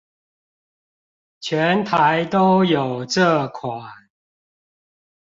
[1.41, 3.93] 全台都有這款